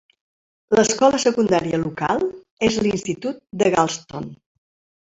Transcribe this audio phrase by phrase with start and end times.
[0.79, 2.27] L'escola secundària local
[2.71, 4.33] és l'institut de Galston.